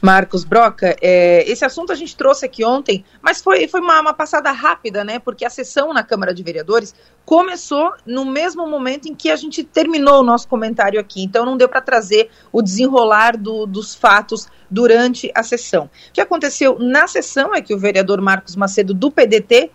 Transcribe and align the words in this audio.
Marcos 0.00 0.44
Broca, 0.44 0.96
é, 1.02 1.44
esse 1.50 1.64
assunto 1.64 1.92
a 1.92 1.94
gente 1.94 2.16
trouxe 2.16 2.46
aqui 2.46 2.64
ontem, 2.64 3.04
mas 3.20 3.42
foi, 3.42 3.66
foi 3.66 3.80
uma, 3.80 4.00
uma, 4.00 4.14
passada 4.14 4.50
rápida, 4.52 5.02
né? 5.02 5.18
Porque 5.18 5.44
a 5.44 5.50
sessão 5.50 5.92
na 5.92 6.04
Câmara 6.04 6.32
de 6.32 6.42
Vereadores 6.42 6.94
começou 7.24 7.92
no 8.06 8.24
mesmo 8.24 8.66
momento 8.66 9.08
em 9.08 9.14
que 9.14 9.28
a 9.28 9.36
gente 9.36 9.64
terminou 9.64 10.20
o 10.20 10.22
nosso 10.22 10.46
comentário 10.46 11.00
aqui, 11.00 11.22
então 11.22 11.44
não 11.44 11.56
deu 11.56 11.68
para 11.68 11.80
trazer 11.80 12.30
o 12.52 12.62
desenrolar 12.62 13.36
do, 13.36 13.66
dos 13.66 13.94
fatos 13.94 14.46
durante 14.70 15.32
a 15.34 15.42
sessão. 15.42 15.90
O 16.08 16.12
que 16.12 16.20
aconteceu 16.20 16.78
na 16.78 17.08
sessão 17.08 17.54
é 17.54 17.60
que 17.60 17.74
o 17.74 17.78
vereador 17.78 18.20
Marcos 18.20 18.54
Macedo, 18.54 18.94
do 18.94 19.10
PDT, 19.10 19.70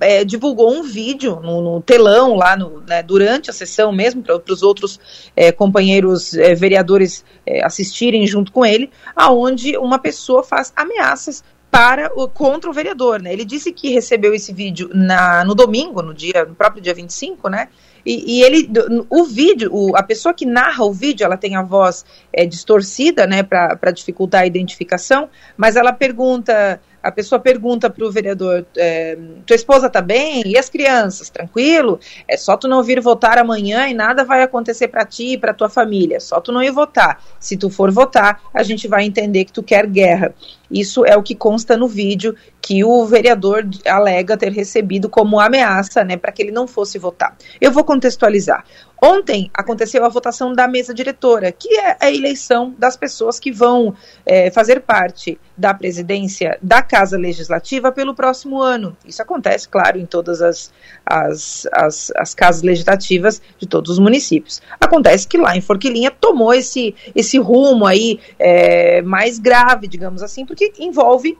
é, 0.00 0.24
divulgou 0.24 0.72
um 0.72 0.82
vídeo 0.82 1.40
no, 1.40 1.60
no 1.60 1.82
telão 1.82 2.34
lá 2.34 2.56
no, 2.56 2.80
né, 2.82 3.02
durante 3.02 3.50
a 3.50 3.52
sessão 3.52 3.92
mesmo, 3.92 4.22
para 4.22 4.40
os 4.48 4.62
outros 4.62 4.98
é, 5.36 5.50
companheiros 5.52 6.34
é, 6.34 6.54
vereadores 6.54 7.24
é, 7.46 7.64
assistirem 7.64 8.26
junto 8.26 8.52
com 8.52 8.64
ele, 8.64 8.90
aonde 9.14 9.76
uma 9.76 9.98
pessoa 9.98 10.42
faz 10.42 10.72
ameaças 10.76 11.42
para 11.70 12.10
o, 12.16 12.28
contra 12.28 12.70
o 12.70 12.72
vereador, 12.72 13.20
né? 13.20 13.32
Ele 13.32 13.44
disse 13.44 13.72
que 13.72 13.90
recebeu 13.90 14.34
esse 14.34 14.52
vídeo 14.52 14.90
na, 14.92 15.44
no 15.44 15.54
domingo, 15.54 16.00
no 16.02 16.14
dia, 16.14 16.44
no 16.46 16.54
próprio 16.54 16.82
dia 16.82 16.94
25, 16.94 17.48
né? 17.50 17.68
E, 18.06 18.38
e 18.38 18.42
ele, 18.42 18.70
o 19.10 19.24
vídeo, 19.24 19.70
o, 19.70 19.94
a 19.94 20.02
pessoa 20.02 20.32
que 20.32 20.46
narra 20.46 20.82
o 20.84 20.92
vídeo, 20.92 21.24
ela 21.24 21.36
tem 21.36 21.56
a 21.56 21.62
voz 21.62 22.06
é, 22.32 22.46
distorcida, 22.46 23.26
né, 23.26 23.42
para 23.42 23.90
dificultar 23.90 24.42
a 24.42 24.46
identificação, 24.46 25.28
mas 25.58 25.76
ela 25.76 25.92
pergunta 25.92 26.80
a 27.02 27.12
pessoa 27.12 27.38
pergunta 27.38 27.88
para 27.88 28.04
o 28.04 28.10
vereador: 28.10 28.66
é, 28.76 29.16
tua 29.46 29.56
esposa 29.56 29.86
está 29.86 30.00
bem? 30.00 30.42
E 30.46 30.58
as 30.58 30.68
crianças? 30.68 31.30
Tranquilo? 31.30 31.98
É 32.26 32.36
só 32.36 32.56
tu 32.56 32.68
não 32.68 32.82
vir 32.82 33.00
votar 33.00 33.38
amanhã 33.38 33.88
e 33.88 33.94
nada 33.94 34.24
vai 34.24 34.42
acontecer 34.42 34.88
para 34.88 35.04
ti 35.04 35.32
e 35.32 35.38
para 35.38 35.54
tua 35.54 35.68
família. 35.68 36.16
É 36.16 36.20
só 36.20 36.40
tu 36.40 36.52
não 36.52 36.62
ir 36.62 36.70
votar. 36.70 37.22
Se 37.38 37.56
tu 37.56 37.70
for 37.70 37.90
votar, 37.90 38.40
a 38.52 38.62
gente 38.62 38.88
vai 38.88 39.04
entender 39.04 39.44
que 39.44 39.52
tu 39.52 39.62
quer 39.62 39.86
guerra. 39.86 40.34
Isso 40.70 41.04
é 41.04 41.16
o 41.16 41.22
que 41.22 41.34
consta 41.34 41.76
no 41.76 41.88
vídeo 41.88 42.34
que 42.60 42.84
o 42.84 43.06
vereador 43.06 43.66
alega 43.86 44.36
ter 44.36 44.52
recebido 44.52 45.08
como 45.08 45.40
ameaça, 45.40 46.04
né, 46.04 46.18
para 46.18 46.30
que 46.30 46.42
ele 46.42 46.52
não 46.52 46.66
fosse 46.66 46.98
votar. 46.98 47.34
Eu 47.60 47.72
vou 47.72 47.82
contextualizar. 47.82 48.64
Ontem 49.02 49.48
aconteceu 49.54 50.04
a 50.04 50.08
votação 50.08 50.52
da 50.52 50.66
mesa 50.66 50.92
diretora, 50.92 51.52
que 51.52 51.78
é 51.78 51.96
a 52.00 52.10
eleição 52.10 52.74
das 52.76 52.96
pessoas 52.96 53.38
que 53.38 53.52
vão 53.52 53.94
é, 54.26 54.50
fazer 54.50 54.80
parte 54.80 55.38
da 55.56 55.72
presidência 55.72 56.58
da 56.60 56.82
Casa 56.82 57.16
Legislativa 57.16 57.92
pelo 57.92 58.14
próximo 58.14 58.60
ano. 58.60 58.96
Isso 59.06 59.22
acontece, 59.22 59.68
claro, 59.68 59.98
em 59.98 60.06
todas 60.06 60.42
as, 60.42 60.72
as, 61.06 61.66
as, 61.72 62.12
as 62.16 62.34
casas 62.34 62.62
legislativas 62.62 63.40
de 63.56 63.68
todos 63.68 63.92
os 63.92 63.98
municípios. 64.00 64.60
Acontece 64.80 65.28
que 65.28 65.38
lá 65.38 65.56
em 65.56 65.60
Forquilinha 65.60 66.10
tomou 66.10 66.52
esse, 66.52 66.94
esse 67.14 67.38
rumo 67.38 67.86
aí 67.86 68.18
é, 68.38 69.00
mais 69.02 69.38
grave, 69.38 69.86
digamos 69.86 70.22
assim, 70.22 70.44
porque 70.44 70.72
envolve 70.78 71.38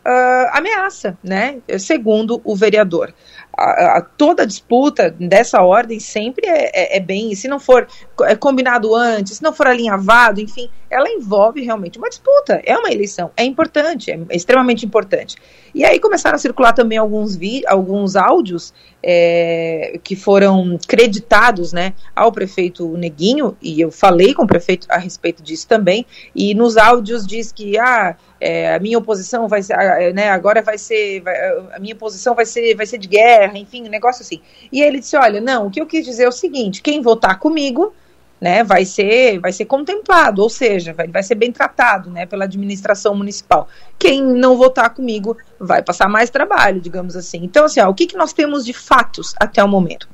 Uh, 0.00 0.48
ameaça, 0.52 1.18
né? 1.22 1.58
Segundo 1.78 2.40
o 2.42 2.56
vereador 2.56 3.12
a, 3.60 3.98
a, 3.98 4.00
toda 4.00 4.46
disputa 4.46 5.10
dessa 5.10 5.60
ordem 5.60 6.00
sempre 6.00 6.46
é, 6.46 6.70
é, 6.72 6.96
é, 6.96 7.00
bem, 7.00 7.34
se 7.34 7.46
não 7.46 7.60
for 7.60 7.86
é 8.22 8.34
combinado 8.34 8.94
antes, 8.94 9.36
se 9.36 9.42
não 9.42 9.52
for 9.52 9.66
alinhavado, 9.66 10.40
enfim, 10.40 10.70
ela 10.88 11.08
envolve 11.08 11.62
realmente 11.62 11.98
uma 11.98 12.08
disputa, 12.08 12.60
é 12.64 12.76
uma 12.76 12.90
eleição, 12.90 13.30
é 13.36 13.44
importante, 13.44 14.10
é, 14.10 14.18
é 14.28 14.36
extremamente 14.36 14.86
importante. 14.86 15.36
E 15.74 15.84
aí 15.84 16.00
começaram 16.00 16.34
a 16.34 16.38
circular 16.38 16.72
também 16.72 16.98
alguns, 16.98 17.36
vi, 17.36 17.62
alguns 17.66 18.16
áudios 18.16 18.74
é, 19.02 20.00
que 20.02 20.16
foram 20.16 20.78
creditados 20.88 21.72
né, 21.72 21.92
ao 22.16 22.32
prefeito 22.32 22.88
Neguinho, 22.96 23.56
e 23.62 23.80
eu 23.80 23.90
falei 23.90 24.34
com 24.34 24.42
o 24.42 24.46
prefeito 24.46 24.86
a 24.90 24.98
respeito 24.98 25.42
disso 25.42 25.68
também, 25.68 26.04
e 26.34 26.54
nos 26.54 26.76
áudios 26.76 27.26
diz 27.26 27.52
que 27.52 27.78
ah, 27.78 28.16
é, 28.40 28.74
a 28.74 28.78
minha 28.80 28.98
oposição 28.98 29.46
vai 29.46 29.62
ser, 29.62 29.76
né, 30.14 30.30
agora 30.30 30.62
vai 30.62 30.78
ser, 30.78 31.20
vai, 31.20 31.36
a 31.72 31.78
minha 31.78 31.94
posição 31.94 32.34
vai 32.34 32.46
ser, 32.46 32.74
vai 32.74 32.86
ser 32.86 32.98
de 32.98 33.06
guerra, 33.06 33.49
enfim, 33.58 33.86
um 33.86 33.90
negócio 33.90 34.22
assim. 34.22 34.40
E 34.72 34.80
ele 34.82 35.00
disse, 35.00 35.16
olha, 35.16 35.40
não, 35.40 35.66
o 35.66 35.70
que 35.70 35.80
eu 35.80 35.86
quis 35.86 36.04
dizer 36.04 36.24
é 36.24 36.28
o 36.28 36.32
seguinte, 36.32 36.82
quem 36.82 37.00
votar 37.00 37.38
comigo, 37.38 37.94
né, 38.40 38.64
vai 38.64 38.84
ser, 38.84 39.38
vai 39.38 39.52
ser 39.52 39.66
contemplado, 39.66 40.42
ou 40.42 40.48
seja, 40.48 40.94
vai, 40.94 41.06
vai 41.08 41.22
ser 41.22 41.34
bem 41.34 41.52
tratado, 41.52 42.10
né, 42.10 42.24
pela 42.24 42.44
administração 42.44 43.14
municipal. 43.14 43.68
Quem 43.98 44.22
não 44.22 44.56
votar 44.56 44.94
comigo 44.94 45.36
vai 45.58 45.82
passar 45.82 46.08
mais 46.08 46.30
trabalho, 46.30 46.80
digamos 46.80 47.16
assim. 47.16 47.40
Então, 47.42 47.66
assim, 47.66 47.80
ó, 47.80 47.88
o 47.90 47.94
que, 47.94 48.06
que 48.06 48.16
nós 48.16 48.32
temos 48.32 48.64
de 48.64 48.72
fatos 48.72 49.34
até 49.38 49.62
o 49.62 49.68
momento? 49.68 50.08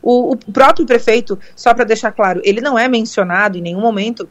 O, 0.00 0.32
o 0.32 0.36
próprio 0.36 0.86
prefeito, 0.86 1.38
só 1.56 1.74
para 1.74 1.84
deixar 1.84 2.12
claro, 2.12 2.40
ele 2.44 2.60
não 2.60 2.78
é 2.78 2.88
mencionado 2.88 3.58
em 3.58 3.62
nenhum 3.62 3.80
momento 3.80 4.28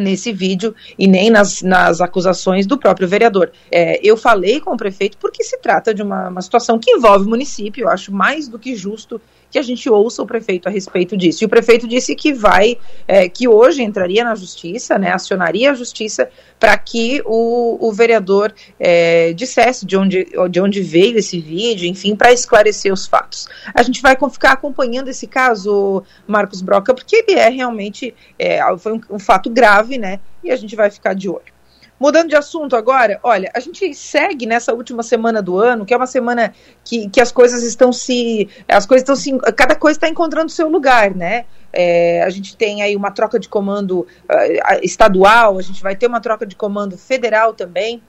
nesse 0.00 0.32
vídeo 0.32 0.74
e 0.98 1.06
nem 1.06 1.30
nas, 1.30 1.62
nas 1.62 2.00
acusações 2.00 2.66
do 2.66 2.78
próprio 2.78 3.08
vereador. 3.08 3.50
É, 3.70 4.00
eu 4.02 4.16
falei 4.16 4.60
com 4.60 4.74
o 4.74 4.76
prefeito 4.76 5.16
porque 5.18 5.42
se 5.42 5.58
trata 5.58 5.94
de 5.94 6.02
uma, 6.02 6.28
uma 6.28 6.42
situação 6.42 6.78
que 6.78 6.90
envolve 6.90 7.26
o 7.26 7.30
município, 7.30 7.84
eu 7.84 7.88
acho 7.88 8.12
mais 8.12 8.48
do 8.48 8.58
que 8.58 8.74
justo 8.74 9.20
que 9.50 9.58
a 9.58 9.62
gente 9.62 9.88
ouça 9.88 10.22
o 10.22 10.26
prefeito 10.26 10.68
a 10.68 10.70
respeito 10.70 11.16
disso. 11.16 11.42
E 11.42 11.46
o 11.46 11.48
prefeito 11.48 11.86
disse 11.86 12.14
que 12.14 12.32
vai, 12.32 12.76
é, 13.06 13.28
que 13.28 13.48
hoje 13.48 13.82
entraria 13.82 14.24
na 14.24 14.34
justiça, 14.34 14.98
né, 14.98 15.12
acionaria 15.12 15.70
a 15.70 15.74
justiça 15.74 16.28
para 16.58 16.76
que 16.76 17.22
o, 17.24 17.78
o 17.80 17.92
vereador 17.92 18.54
é, 18.78 19.32
dissesse 19.32 19.84
de 19.84 19.96
onde, 19.96 20.26
de 20.50 20.60
onde 20.60 20.80
veio 20.80 21.18
esse 21.18 21.38
vídeo, 21.38 21.86
enfim, 21.88 22.16
para 22.16 22.32
esclarecer 22.32 22.92
os 22.92 23.06
fatos. 23.06 23.46
A 23.74 23.82
gente 23.82 24.00
vai 24.00 24.16
ficar 24.30 24.52
acompanhando 24.52 25.08
esse 25.08 25.26
caso, 25.26 26.02
Marcos 26.26 26.60
Broca, 26.60 26.94
porque 26.94 27.16
ele 27.16 27.38
é 27.38 27.48
realmente 27.48 28.14
é, 28.38 28.60
foi 28.78 28.92
um, 28.92 29.00
um 29.10 29.18
fato 29.18 29.50
grave, 29.50 29.98
né? 29.98 30.20
E 30.42 30.50
a 30.50 30.56
gente 30.56 30.76
vai 30.76 30.90
ficar 30.90 31.14
de 31.14 31.28
olho. 31.28 31.55
Mudando 31.98 32.28
de 32.28 32.36
assunto 32.36 32.76
agora, 32.76 33.18
olha, 33.22 33.50
a 33.54 33.60
gente 33.60 33.94
segue 33.94 34.44
nessa 34.44 34.74
última 34.74 35.02
semana 35.02 35.40
do 35.40 35.58
ano, 35.58 35.86
que 35.86 35.94
é 35.94 35.96
uma 35.96 36.06
semana 36.06 36.52
que, 36.84 37.08
que 37.08 37.20
as 37.20 37.32
coisas 37.32 37.62
estão 37.62 37.90
se. 37.92 38.48
As 38.68 38.84
coisas 38.84 39.02
estão 39.02 39.16
se. 39.16 39.38
Cada 39.54 39.74
coisa 39.74 39.96
está 39.96 40.08
encontrando 40.08 40.50
seu 40.50 40.68
lugar, 40.68 41.14
né? 41.14 41.46
É, 41.72 42.22
a 42.22 42.30
gente 42.30 42.56
tem 42.56 42.82
aí 42.82 42.94
uma 42.94 43.10
troca 43.10 43.38
de 43.38 43.48
comando 43.48 44.00
uh, 44.00 44.06
estadual, 44.82 45.58
a 45.58 45.62
gente 45.62 45.82
vai 45.82 45.96
ter 45.96 46.06
uma 46.06 46.20
troca 46.20 46.46
de 46.46 46.54
comando 46.54 46.96
federal 46.98 47.54
também 47.54 48.02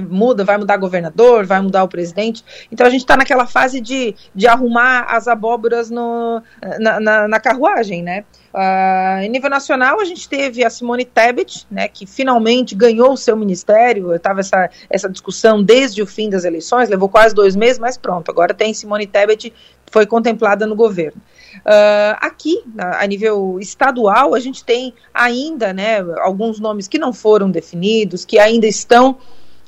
muda, 0.00 0.44
vai 0.44 0.58
mudar 0.58 0.76
governador, 0.76 1.44
vai 1.44 1.60
mudar 1.60 1.84
o 1.84 1.88
presidente. 1.88 2.44
Então 2.70 2.86
a 2.86 2.90
gente 2.90 3.00
está 3.00 3.16
naquela 3.16 3.46
fase 3.46 3.80
de, 3.80 4.14
de 4.34 4.46
arrumar 4.46 5.06
as 5.08 5.28
abóboras 5.28 5.90
no, 5.90 6.42
na, 6.78 7.00
na, 7.00 7.28
na 7.28 7.40
carruagem, 7.40 8.02
né? 8.02 8.24
Uh, 8.54 9.20
em 9.20 9.28
nível 9.28 9.50
nacional, 9.50 9.98
a 9.98 10.04
gente 10.04 10.28
teve 10.28 10.64
a 10.64 10.70
Simone 10.70 11.04
Tebet, 11.04 11.66
né, 11.68 11.88
que 11.88 12.06
finalmente 12.06 12.72
ganhou 12.76 13.12
o 13.12 13.16
seu 13.16 13.36
ministério. 13.36 14.14
Estava 14.14 14.38
essa, 14.38 14.70
essa 14.88 15.08
discussão 15.10 15.60
desde 15.60 16.00
o 16.00 16.06
fim 16.06 16.30
das 16.30 16.44
eleições, 16.44 16.88
levou 16.88 17.08
quase 17.08 17.34
dois 17.34 17.56
meses, 17.56 17.80
mas 17.80 17.98
pronto, 17.98 18.30
agora 18.30 18.54
tem 18.54 18.72
Simone 18.72 19.08
Tebet, 19.08 19.52
foi 19.90 20.06
contemplada 20.06 20.68
no 20.68 20.76
governo. 20.76 21.20
Uh, 21.56 22.14
aqui, 22.20 22.62
a 22.78 23.04
nível 23.08 23.58
estadual, 23.60 24.34
a 24.34 24.40
gente 24.40 24.64
tem 24.64 24.94
ainda 25.12 25.72
né, 25.72 25.98
alguns 26.20 26.60
nomes 26.60 26.86
que 26.86 26.98
não 26.98 27.12
foram 27.12 27.50
definidos, 27.50 28.24
que 28.24 28.38
ainda 28.38 28.68
estão 28.68 29.18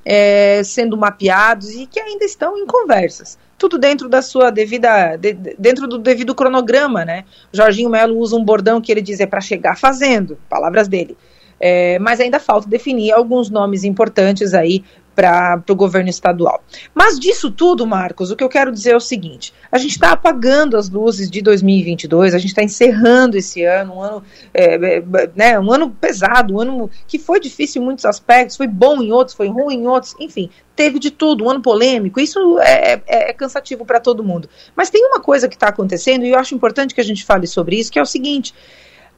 é, 0.09 0.63
sendo 0.63 0.97
mapeados 0.97 1.71
e 1.71 1.85
que 1.85 1.99
ainda 1.99 2.25
estão 2.25 2.57
em 2.57 2.65
conversas. 2.65 3.37
Tudo 3.59 3.77
dentro 3.77 4.09
da 4.09 4.23
sua 4.23 4.51
devida, 4.51 5.17
de, 5.17 5.33
dentro 5.59 5.89
do 5.89 5.99
devido 5.99 6.33
cronograma, 6.33 7.05
né? 7.05 7.25
Jorginho 7.53 7.91
Melo 7.91 8.17
usa 8.17 8.37
um 8.37 8.45
bordão 8.45 8.81
que 8.81 8.93
ele 8.93 9.03
diz 9.03 9.19
é 9.19 9.27
para 9.27 9.41
chegar 9.41 9.77
fazendo, 9.77 10.39
palavras 10.49 10.87
dele. 10.87 11.17
É, 11.59 11.99
mas 11.99 12.21
ainda 12.21 12.39
falta 12.39 12.69
definir 12.69 13.11
alguns 13.13 13.51
nomes 13.51 13.83
importantes 13.83 14.55
aí 14.55 14.85
para 15.17 15.63
o 15.71 15.75
governo 15.75 16.11
estadual. 16.11 16.63
Mas 16.95 17.19
disso 17.19 17.51
tudo, 17.51 17.87
Marcos, 17.87 18.31
o 18.31 18.37
que 18.37 18.45
eu 18.45 18.49
quero 18.51 18.71
dizer 18.71 18.91
é 18.91 18.97
o 18.97 19.01
seguinte: 19.01 19.53
a 19.73 19.79
gente 19.79 19.93
está 19.93 20.13
apagando 20.13 20.77
as 20.77 20.91
luzes 20.91 21.31
de 21.31 21.41
2022, 21.41 22.35
a 22.35 22.39
gente 22.39 22.51
está 22.51 22.63
encerrando 22.63 23.39
esse 23.39 23.65
ano, 23.65 23.95
um 23.95 24.03
ano, 24.03 24.25
é, 24.53 24.75
é, 24.75 25.03
né, 25.35 25.59
um 25.59 25.73
ano 25.73 25.91
pesado, 25.91 26.55
um 26.55 26.61
ano 26.61 26.91
que 27.09 27.19
foi 27.19 27.41
difícil 27.41 27.81
em 27.81 27.85
muitos 27.85 28.05
aspectos, 28.05 28.57
foi 28.57 28.67
bom 28.67 29.03
em 29.03 29.11
outros, 29.11 29.35
foi 29.35 29.49
ruim 29.49 29.77
em 29.77 29.87
outros, 29.87 30.15
enfim, 30.21 30.51
teve 30.77 30.99
de 30.99 31.11
tudo, 31.11 31.45
um 31.45 31.51
ano 31.51 31.63
polêmico, 31.63 32.21
isso 32.21 32.59
é, 32.61 33.01
é, 33.07 33.31
é 33.31 33.33
cansativo 33.33 33.87
para 33.87 33.99
todo 33.99 34.23
mundo. 34.23 34.49
Mas 34.77 34.91
tem 34.91 35.03
uma 35.07 35.21
coisa 35.21 35.49
que 35.49 35.57
está 35.57 35.69
acontecendo, 35.69 36.27
e 36.27 36.31
eu 36.31 36.39
acho 36.39 36.55
importante 36.55 36.95
que 36.95 37.01
a 37.01 37.05
gente 37.05 37.25
fale 37.25 37.47
sobre 37.47 37.77
isso, 37.81 37.91
que 37.91 37.99
é 37.99 38.03
o 38.03 38.07
seguinte. 38.07 38.53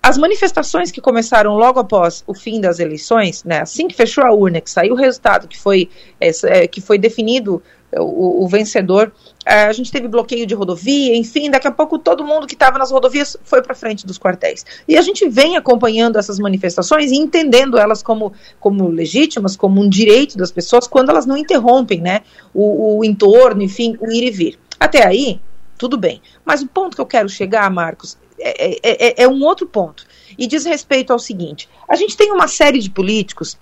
As 0.03 0.17
manifestações 0.17 0.91
que 0.91 1.01
começaram 1.01 1.55
logo 1.55 1.81
após 1.81 2.23
o 2.27 2.35
fim 2.35 2.61
das 2.61 2.79
eleições, 2.79 3.45
né, 3.45 3.61
assim 3.61 3.89
que 3.89 3.95
fechou 3.95 4.25
a 4.25 4.33
urna, 4.33 4.61
que 4.61 4.71
saiu 4.71 4.95
o 4.95 4.97
resultado, 4.97 5.49
que 5.49 5.59
foi, 5.59 5.91
é, 6.21 6.67
que 6.67 6.81
foi 6.81 6.99
definido 6.99 7.63
o, 7.97 8.45
o 8.45 8.49
vencedor, 8.49 9.13
é, 9.45 9.65
a 9.65 9.73
gente 9.73 9.91
teve 9.91 10.09
bloqueio 10.09 10.47
de 10.47 10.55
rodovia, 10.55 11.17
enfim, 11.17 11.51
daqui 11.51 11.67
a 11.67 11.73
pouco 11.73 11.99
todo 11.99 12.25
mundo 12.25 12.47
que 12.47 12.55
estava 12.55 12.79
nas 12.79 12.91
rodovias 12.91 13.37
foi 13.43 13.63
para 13.63 13.75
frente 13.75 14.07
dos 14.07 14.19
quartéis. 14.19 14.65
E 14.87 14.97
a 14.97 15.03
gente 15.03 15.29
vem 15.29 15.57
acompanhando 15.57 16.19
essas 16.19 16.39
manifestações 16.39 17.11
e 17.11 17.17
entendendo 17.17 17.79
elas 17.79 18.03
como, 18.03 18.33
como 18.61 18.89
legítimas, 18.89 19.57
como 19.57 19.81
um 19.81 19.89
direito 19.89 20.37
das 20.37 20.53
pessoas, 20.53 20.87
quando 20.87 21.11
elas 21.11 21.25
não 21.25 21.37
interrompem 21.37 22.01
né, 22.01 22.21
o, 22.53 22.99
o 22.99 23.05
entorno, 23.05 23.63
enfim, 23.63 23.97
o 24.01 24.11
ir 24.13 24.25
e 24.25 24.31
vir. 24.31 24.59
Até 24.79 25.07
aí, 25.07 25.41
tudo 25.79 25.97
bem. 25.97 26.21
Mas 26.45 26.61
o 26.61 26.69
ponto 26.69 26.95
que 26.95 27.01
eu 27.01 27.07
quero 27.07 27.29
chegar, 27.29 27.71
Marcos, 27.71 28.19
é, 28.41 28.73
é, 28.73 28.79
é, 28.83 29.23
é 29.25 29.29
um 29.29 29.43
outro 29.45 29.67
ponto. 29.67 30.07
E 30.37 30.47
diz 30.47 30.65
respeito 30.65 31.13
ao 31.13 31.19
seguinte: 31.19 31.69
a 31.89 31.97
gente 31.97 32.17
tem 32.17 32.33
uma 32.33 32.49
série 32.49 32.79
de 32.79 32.91
políticos 32.91 33.59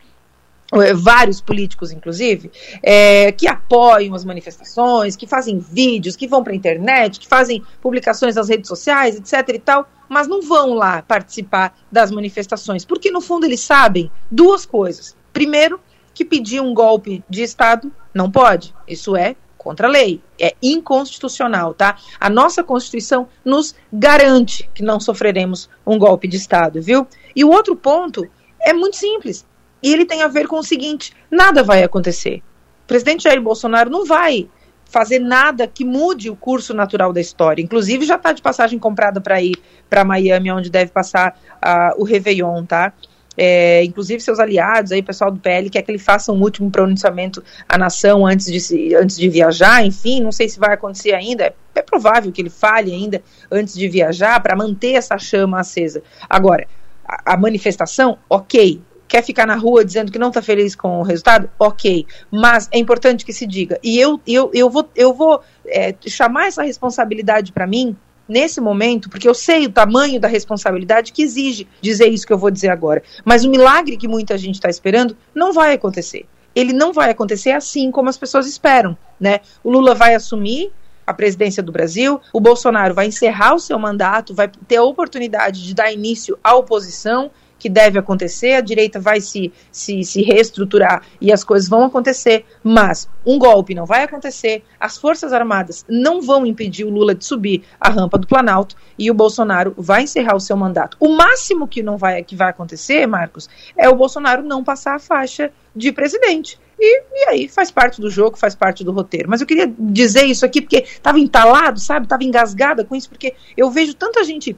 é, 0.72 0.92
vários 0.92 1.40
políticos, 1.40 1.92
inclusive, 1.92 2.50
é, 2.82 3.30
que 3.30 3.46
apoiam 3.46 4.14
as 4.14 4.24
manifestações, 4.24 5.14
que 5.14 5.26
fazem 5.26 5.58
vídeos, 5.58 6.16
que 6.16 6.26
vão 6.26 6.42
para 6.42 6.52
a 6.52 6.56
internet, 6.56 7.20
que 7.20 7.28
fazem 7.28 7.62
publicações 7.80 8.34
nas 8.34 8.48
redes 8.48 8.66
sociais, 8.66 9.14
etc. 9.16 9.54
e 9.54 9.58
tal, 9.60 9.88
mas 10.08 10.26
não 10.26 10.42
vão 10.42 10.74
lá 10.74 11.02
participar 11.02 11.76
das 11.90 12.10
manifestações, 12.10 12.84
porque 12.84 13.12
no 13.12 13.20
fundo 13.20 13.46
eles 13.46 13.60
sabem 13.60 14.10
duas 14.28 14.66
coisas. 14.66 15.16
Primeiro, 15.32 15.78
que 16.12 16.24
pedir 16.24 16.60
um 16.60 16.74
golpe 16.74 17.22
de 17.28 17.42
Estado 17.42 17.92
não 18.12 18.30
pode, 18.30 18.74
isso 18.88 19.14
é 19.14 19.36
contra 19.66 19.88
a 19.88 19.90
lei, 19.90 20.20
é 20.40 20.54
inconstitucional, 20.62 21.74
tá? 21.74 21.96
A 22.20 22.30
nossa 22.30 22.62
Constituição 22.62 23.26
nos 23.44 23.74
garante 23.92 24.70
que 24.72 24.80
não 24.80 25.00
sofreremos 25.00 25.68
um 25.84 25.98
golpe 25.98 26.28
de 26.28 26.36
Estado, 26.36 26.80
viu? 26.80 27.04
E 27.34 27.44
o 27.44 27.50
outro 27.50 27.74
ponto 27.74 28.24
é 28.64 28.72
muito 28.72 28.94
simples 28.94 29.44
e 29.82 29.92
ele 29.92 30.04
tem 30.04 30.22
a 30.22 30.28
ver 30.28 30.46
com 30.46 30.60
o 30.60 30.62
seguinte: 30.62 31.12
nada 31.28 31.64
vai 31.64 31.82
acontecer. 31.82 32.44
O 32.84 32.86
presidente 32.86 33.24
Jair 33.24 33.42
Bolsonaro 33.42 33.90
não 33.90 34.06
vai 34.06 34.48
fazer 34.84 35.18
nada 35.18 35.66
que 35.66 35.84
mude 35.84 36.30
o 36.30 36.36
curso 36.36 36.72
natural 36.72 37.12
da 37.12 37.20
história. 37.20 37.60
Inclusive, 37.60 38.06
já 38.06 38.14
está 38.14 38.32
de 38.32 38.40
passagem 38.40 38.78
comprada 38.78 39.20
para 39.20 39.42
ir 39.42 39.56
para 39.90 40.04
Miami, 40.04 40.52
onde 40.52 40.70
deve 40.70 40.92
passar 40.92 41.36
uh, 41.56 42.00
o 42.00 42.04
Réveillon, 42.04 42.64
tá? 42.64 42.92
É, 43.36 43.84
inclusive 43.84 44.20
seus 44.20 44.38
aliados, 44.38 44.92
aí, 44.92 45.02
pessoal 45.02 45.30
do 45.30 45.38
PL, 45.38 45.68
quer 45.68 45.82
que 45.82 45.90
ele 45.90 45.98
faça 45.98 46.32
um 46.32 46.40
último 46.40 46.70
pronunciamento 46.70 47.42
à 47.68 47.76
nação 47.76 48.26
antes 48.26 48.46
de, 48.46 48.94
antes 48.94 49.16
de 49.16 49.28
viajar, 49.28 49.84
enfim, 49.84 50.22
não 50.22 50.32
sei 50.32 50.48
se 50.48 50.58
vai 50.58 50.72
acontecer 50.72 51.12
ainda, 51.12 51.54
é, 51.74 51.82
provável 51.82 52.32
que 52.32 52.40
ele 52.40 52.50
fale 52.50 52.92
ainda 52.92 53.22
antes 53.50 53.74
de 53.74 53.88
viajar 53.88 54.40
para 54.40 54.56
manter 54.56 54.92
essa 54.92 55.18
chama 55.18 55.60
acesa. 55.60 56.02
Agora, 56.28 56.66
a, 57.06 57.34
a 57.34 57.36
manifestação, 57.36 58.18
ok, 58.28 58.80
quer 59.08 59.22
ficar 59.22 59.46
na 59.46 59.54
rua 59.54 59.84
dizendo 59.84 60.10
que 60.10 60.18
não 60.18 60.28
está 60.28 60.42
feliz 60.42 60.74
com 60.74 61.00
o 61.00 61.02
resultado, 61.02 61.48
ok. 61.58 62.06
Mas 62.30 62.68
é 62.72 62.78
importante 62.78 63.24
que 63.24 63.32
se 63.32 63.46
diga. 63.46 63.78
E 63.82 63.98
eu, 63.98 64.20
eu, 64.26 64.50
eu 64.52 64.68
vou, 64.68 64.88
eu 64.94 65.14
vou 65.14 65.40
é, 65.66 65.94
chamar 66.06 66.48
essa 66.48 66.62
responsabilidade 66.62 67.52
para 67.52 67.66
mim 67.66 67.96
nesse 68.28 68.60
momento, 68.60 69.08
porque 69.08 69.28
eu 69.28 69.34
sei 69.34 69.66
o 69.66 69.72
tamanho 69.72 70.20
da 70.20 70.28
responsabilidade 70.28 71.12
que 71.12 71.22
exige 71.22 71.66
dizer 71.80 72.08
isso 72.08 72.26
que 72.26 72.32
eu 72.32 72.38
vou 72.38 72.50
dizer 72.50 72.68
agora. 72.68 73.02
Mas 73.24 73.44
o 73.44 73.50
milagre 73.50 73.96
que 73.96 74.08
muita 74.08 74.36
gente 74.36 74.56
está 74.56 74.68
esperando 74.68 75.16
não 75.34 75.52
vai 75.52 75.74
acontecer. 75.74 76.26
Ele 76.54 76.72
não 76.72 76.92
vai 76.92 77.10
acontecer 77.10 77.52
assim 77.52 77.90
como 77.90 78.08
as 78.08 78.16
pessoas 78.16 78.46
esperam. 78.46 78.96
Né? 79.20 79.40
O 79.62 79.70
Lula 79.70 79.94
vai 79.94 80.14
assumir 80.14 80.72
a 81.06 81.14
presidência 81.14 81.62
do 81.62 81.70
Brasil, 81.70 82.20
o 82.32 82.40
Bolsonaro 82.40 82.92
vai 82.92 83.06
encerrar 83.06 83.54
o 83.54 83.60
seu 83.60 83.78
mandato, 83.78 84.34
vai 84.34 84.50
ter 84.66 84.76
a 84.76 84.82
oportunidade 84.82 85.62
de 85.62 85.72
dar 85.72 85.92
início 85.92 86.36
à 86.42 86.54
oposição 86.56 87.30
que 87.58 87.68
deve 87.68 87.98
acontecer, 87.98 88.54
a 88.54 88.60
direita 88.60 89.00
vai 89.00 89.20
se, 89.20 89.52
se, 89.70 90.02
se 90.04 90.22
reestruturar 90.22 91.02
e 91.20 91.32
as 91.32 91.42
coisas 91.42 91.68
vão 91.68 91.84
acontecer, 91.84 92.44
mas 92.62 93.08
um 93.24 93.38
golpe 93.38 93.74
não 93.74 93.86
vai 93.86 94.04
acontecer, 94.04 94.62
as 94.78 94.96
Forças 94.98 95.32
Armadas 95.32 95.84
não 95.88 96.20
vão 96.20 96.46
impedir 96.46 96.84
o 96.84 96.90
Lula 96.90 97.14
de 97.14 97.24
subir 97.24 97.64
a 97.80 97.90
rampa 97.90 98.18
do 98.18 98.26
Planalto 98.26 98.76
e 98.98 99.10
o 99.10 99.14
Bolsonaro 99.14 99.74
vai 99.76 100.02
encerrar 100.02 100.36
o 100.36 100.40
seu 100.40 100.56
mandato. 100.56 100.96
O 101.00 101.16
máximo 101.16 101.66
que 101.66 101.82
não 101.82 101.96
vai, 101.96 102.22
que 102.22 102.36
vai 102.36 102.50
acontecer, 102.50 103.06
Marcos, 103.06 103.48
é 103.76 103.88
o 103.88 103.96
Bolsonaro 103.96 104.42
não 104.42 104.62
passar 104.62 104.96
a 104.96 104.98
faixa 104.98 105.50
de 105.74 105.92
presidente. 105.92 106.58
E, 106.78 107.02
e, 107.12 107.28
aí 107.28 107.48
faz 107.48 107.70
parte 107.70 108.00
do 108.00 108.10
jogo, 108.10 108.36
faz 108.36 108.54
parte 108.54 108.84
do 108.84 108.92
roteiro. 108.92 109.28
Mas 109.30 109.40
eu 109.40 109.46
queria 109.46 109.72
dizer 109.78 110.24
isso 110.24 110.44
aqui 110.44 110.60
porque 110.60 110.78
estava 110.78 111.18
entalado, 111.18 111.80
sabe? 111.80 112.04
Estava 112.04 112.24
engasgada 112.24 112.84
com 112.84 112.94
isso, 112.94 113.08
porque 113.08 113.34
eu 113.56 113.70
vejo 113.70 113.94
tanta 113.94 114.22
gente 114.24 114.56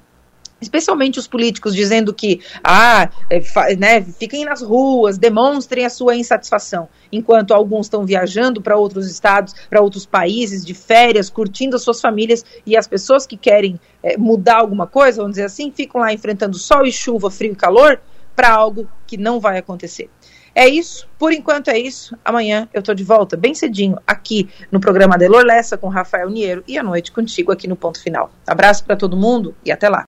especialmente 0.61 1.19
os 1.19 1.27
políticos 1.27 1.75
dizendo 1.75 2.13
que 2.13 2.41
ah, 2.63 3.09
é, 3.31 3.77
né, 3.77 4.03
fiquem 4.03 4.45
nas 4.45 4.63
ruas, 4.63 5.19
demonstrem 5.19 5.85
a 5.85 5.91
sua 5.91 6.17
insatisfação, 6.17 6.89
enquanto 7.13 7.55
alguns 7.55 7.87
estão 7.87 8.05
viajando 8.05 8.61
para 8.61 8.77
outros 8.77 9.11
estados, 9.11 9.55
para 9.69 9.81
outros 9.81 10.07
países, 10.07 10.65
de 10.65 10.75
férias, 10.75 11.31
curtindo 11.31 11.77
as 11.77 11.83
suas 11.83 12.01
famílias, 12.01 12.45
e 12.67 12.77
as 12.77 12.87
pessoas 12.87 13.27
que 13.27 13.37
querem 13.37 13.79
é, 14.03 14.17
mudar 14.17 14.57
alguma 14.57 14.87
coisa, 14.87 15.19
vamos 15.19 15.33
dizer 15.33 15.45
assim, 15.45 15.71
ficam 15.71 16.01
lá 16.01 16.13
enfrentando 16.13 16.57
sol 16.59 16.87
e 16.87 16.93
chuva, 16.93 17.31
frio 17.31 17.53
e 17.53 17.57
calor, 17.57 18.01
para 18.35 18.51
algo 18.53 18.89
que 19.07 19.17
não 19.17 19.41
vai 19.41 19.59
acontecer. 19.59 20.09
É 20.55 20.69
isso, 20.69 21.09
por 21.19 21.33
enquanto 21.33 21.69
é 21.69 21.79
isso. 21.79 22.17
Amanhã 22.25 22.69
eu 22.75 22.81
estou 22.81 22.93
de 22.93 23.05
volta 23.05 23.37
bem 23.37 23.55
cedinho 23.55 23.97
aqui 24.05 24.49
no 24.73 24.81
programa 24.81 25.17
Delor 25.17 25.45
Lessa 25.45 25.79
com 25.79 25.89
Rafael 25.89 26.29
Niero 26.29 26.65
e 26.67 26.77
à 26.77 26.83
noite 26.83 27.13
contigo 27.13 27.53
aqui 27.53 27.69
no 27.69 27.77
Ponto 27.77 28.03
Final. 28.03 28.33
Abraço 28.45 28.85
para 28.85 28.97
todo 28.97 29.17
mundo 29.17 29.55
e 29.65 29.71
até 29.71 29.89
lá. 29.89 29.97